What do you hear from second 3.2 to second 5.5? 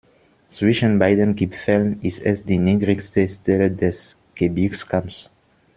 Stelle des Gebirgskamms.